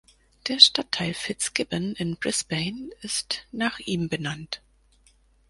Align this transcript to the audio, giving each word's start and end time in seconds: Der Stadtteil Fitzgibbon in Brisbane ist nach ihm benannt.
Der 0.47 0.59
Stadtteil 0.59 1.13
Fitzgibbon 1.13 1.93
in 1.93 2.17
Brisbane 2.17 2.89
ist 3.03 3.45
nach 3.51 3.77
ihm 3.77 4.09
benannt. 4.09 4.63